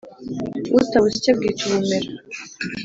Utabusya 0.79 1.27
abwita 1.31 1.61
ubumera. 1.65 2.09